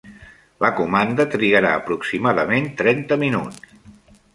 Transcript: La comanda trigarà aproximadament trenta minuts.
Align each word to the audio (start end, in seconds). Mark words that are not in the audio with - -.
La 0.65 0.71
comanda 0.79 1.27
trigarà 1.37 1.75
aproximadament 1.83 2.75
trenta 2.85 3.23
minuts. 3.27 3.75